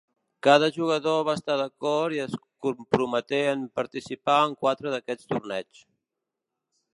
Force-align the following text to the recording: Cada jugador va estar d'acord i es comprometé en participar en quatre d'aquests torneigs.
Cada 0.45 0.67
jugador 0.77 1.19
va 1.27 1.35
estar 1.39 1.57
d'acord 1.59 2.17
i 2.17 2.21
es 2.23 2.33
comprometé 2.67 3.43
en 3.51 3.67
participar 3.81 4.39
en 4.47 4.57
quatre 4.65 4.95
d'aquests 4.97 5.31
torneigs. 5.35 5.85